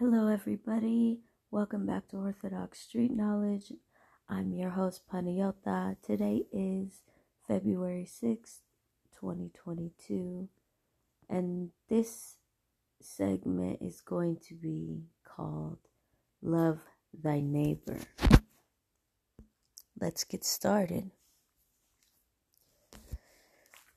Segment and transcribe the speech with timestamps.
[0.00, 1.20] Hello, everybody.
[1.50, 3.70] Welcome back to Orthodox Street Knowledge.
[4.30, 5.94] I'm your host, Panayota.
[6.00, 7.02] Today is
[7.46, 8.60] February 6th,
[9.20, 10.48] 2022,
[11.28, 12.36] and this
[12.98, 15.80] segment is going to be called
[16.40, 16.78] Love
[17.12, 17.98] Thy Neighbor.
[20.00, 21.10] Let's get started.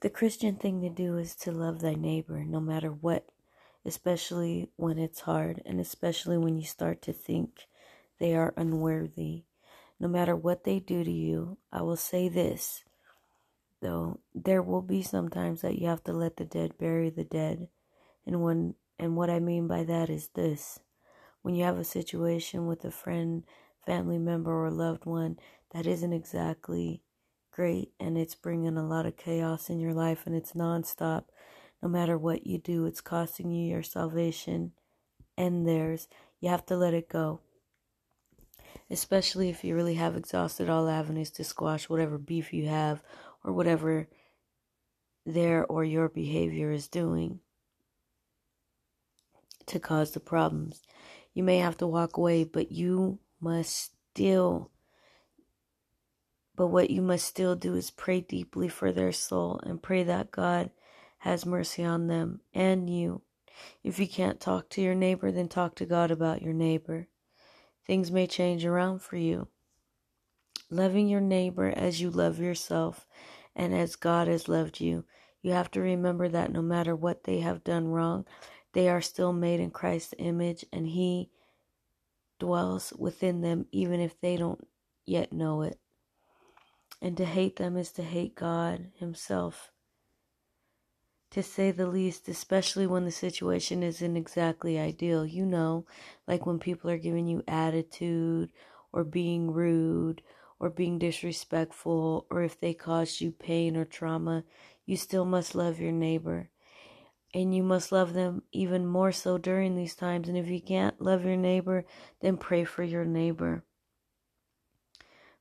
[0.00, 3.28] The Christian thing to do is to love thy neighbor no matter what
[3.84, 7.66] especially when it's hard and especially when you start to think
[8.18, 9.44] they are unworthy.
[9.98, 12.84] No matter what they do to you, I will say this
[13.82, 17.68] though there will be sometimes that you have to let the dead bury the dead.
[18.24, 20.78] And when and what I mean by that is this.
[21.42, 23.42] When you have a situation with a friend,
[23.84, 25.38] family member or loved one
[25.72, 27.02] that isn't exactly
[27.50, 31.24] great and it's bringing a lot of chaos in your life and it's nonstop
[31.82, 34.72] no matter what you do, it's costing you your salvation
[35.36, 36.06] and theirs.
[36.40, 37.40] You have to let it go.
[38.88, 43.02] Especially if you really have exhausted all avenues to squash whatever beef you have
[43.44, 44.08] or whatever
[45.26, 47.40] their or your behavior is doing
[49.66, 50.82] to cause the problems.
[51.34, 54.70] You may have to walk away, but you must still
[56.54, 60.30] but what you must still do is pray deeply for their soul and pray that
[60.30, 60.70] God
[61.22, 63.22] has mercy on them and you.
[63.84, 67.06] If you can't talk to your neighbor, then talk to God about your neighbor.
[67.86, 69.46] Things may change around for you.
[70.68, 73.06] Loving your neighbor as you love yourself
[73.54, 75.04] and as God has loved you.
[75.42, 78.26] You have to remember that no matter what they have done wrong,
[78.72, 81.30] they are still made in Christ's image and He
[82.40, 84.66] dwells within them even if they don't
[85.06, 85.78] yet know it.
[87.00, 89.71] And to hate them is to hate God Himself
[91.32, 95.24] to say the least, especially when the situation isn't exactly ideal.
[95.24, 95.86] You know,
[96.28, 98.50] like when people are giving you attitude
[98.92, 100.22] or being rude
[100.60, 104.44] or being disrespectful or if they caused you pain or trauma,
[104.84, 106.50] you still must love your neighbor.
[107.34, 110.28] And you must love them even more so during these times.
[110.28, 111.86] And if you can't love your neighbor,
[112.20, 113.64] then pray for your neighbor.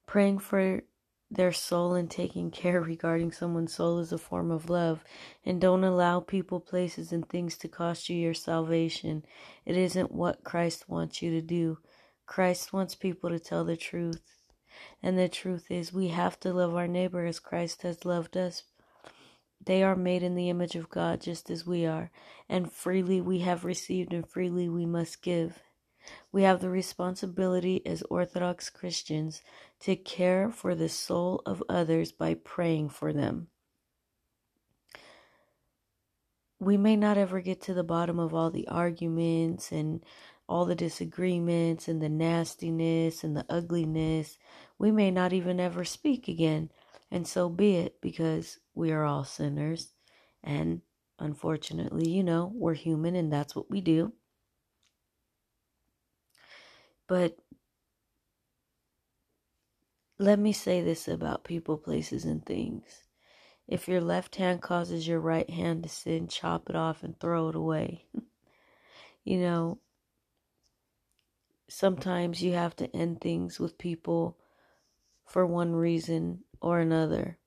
[0.08, 0.84] Praying for
[1.32, 5.04] their soul and taking care regarding someone's soul is a form of love.
[5.46, 9.24] And don't allow people, places, and things to cost you your salvation.
[9.66, 11.78] It isn't what Christ wants you to do.
[12.26, 14.22] Christ wants people to tell the truth.
[15.02, 18.64] And the truth is, we have to love our neighbor as Christ has loved us.
[19.64, 22.10] They are made in the image of God just as we are.
[22.50, 25.60] And freely we have received, and freely we must give.
[26.32, 29.42] We have the responsibility as Orthodox Christians
[29.82, 33.48] to care for the soul of others by praying for them.
[36.60, 40.04] We may not ever get to the bottom of all the arguments and
[40.48, 44.38] all the disagreements and the nastiness and the ugliness.
[44.78, 46.70] We may not even ever speak again,
[47.10, 49.94] and so be it, because we are all sinners.
[50.44, 50.82] And
[51.18, 54.14] unfortunately, you know, we're human and that's what we do.
[57.08, 57.38] But
[60.22, 63.04] let me say this about people, places, and things.
[63.68, 67.50] If your left hand causes your right hand to sin, chop it off and throw
[67.50, 68.06] it away.
[69.24, 69.80] you know,
[71.70, 74.38] sometimes you have to end things with people
[75.26, 77.38] for one reason or another.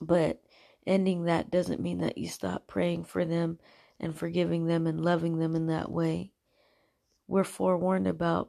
[0.00, 0.40] But
[0.86, 3.58] ending that doesn't mean that you stop praying for them
[4.00, 6.32] and forgiving them and loving them in that way
[7.28, 8.48] we're forewarned about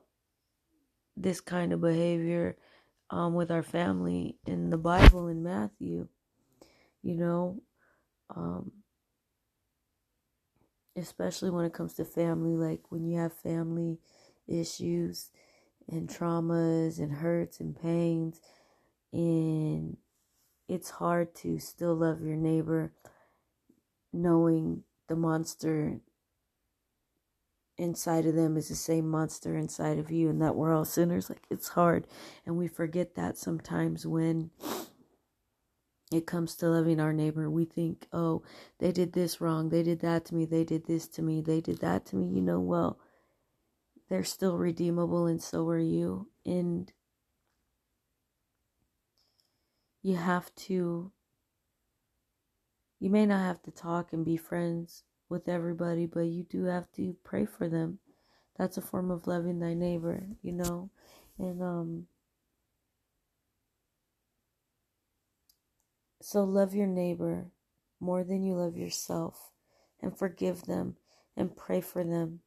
[1.19, 2.57] this kind of behavior
[3.09, 6.07] um, with our family in the Bible in Matthew.
[7.01, 7.61] You know,
[8.35, 8.71] um,
[10.95, 13.99] especially when it comes to family, like when you have family
[14.47, 15.31] issues
[15.87, 18.41] and traumas and hurts and pains,
[19.11, 19.97] and
[20.67, 22.93] it's hard to still love your neighbor
[24.13, 25.99] knowing the monster
[27.79, 31.29] inside of them is the same monster inside of you and that we're all sinners.
[31.29, 32.05] Like it's hard.
[32.45, 34.51] And we forget that sometimes when
[36.11, 37.49] it comes to loving our neighbor.
[37.49, 38.43] We think oh
[38.79, 39.69] they did this wrong.
[39.69, 40.45] They did that to me.
[40.45, 41.41] They did this to me.
[41.41, 42.27] They did that to me.
[42.27, 42.99] You know well
[44.09, 46.27] they're still redeemable and so are you.
[46.45, 46.91] And
[50.01, 51.11] you have to
[52.99, 56.91] you may not have to talk and be friends with everybody, but you do have
[56.93, 57.99] to pray for them.
[58.57, 60.89] That's a form of loving thy neighbor, you know?
[61.37, 62.07] And um
[66.21, 67.47] so love your neighbor
[67.99, 69.51] more than you love yourself
[70.01, 70.97] and forgive them
[71.37, 72.41] and pray for them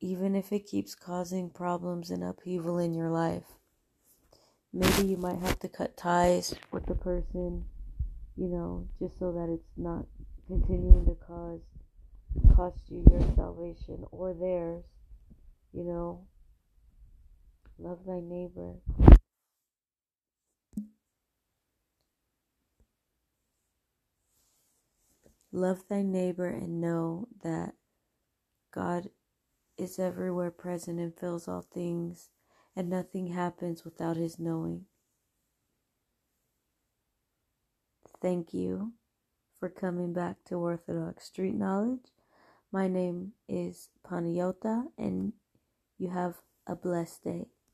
[0.00, 3.44] even if it keeps causing problems and upheaval in your life.
[4.72, 7.64] Maybe you might have to cut ties with the person,
[8.36, 10.06] you know, just so that it's not
[10.48, 11.60] continuing to cause
[12.56, 14.84] cost you your salvation or theirs,
[15.72, 16.26] you know.
[17.78, 18.74] Love thy neighbor.
[25.52, 27.74] Love thy neighbor and know that
[28.72, 29.10] God
[29.76, 32.30] is everywhere present and fills all things,
[32.74, 34.86] and nothing happens without his knowing.
[38.20, 38.94] Thank you
[39.58, 42.12] for coming back to Orthodox Street Knowledge.
[42.70, 45.32] My name is Panayota, and
[45.98, 47.46] you have a blessed day.